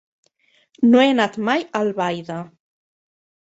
No 0.93 1.03
he 1.03 1.11
anat 1.15 1.37
mai 1.51 1.67
a 1.67 1.83
Albaida. 1.85 2.39